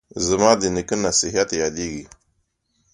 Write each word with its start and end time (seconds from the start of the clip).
زما 0.27 0.51
د 0.61 0.63
نیکه 0.75 0.95
نصیحت 1.05 1.49
یادیږي 1.61 2.05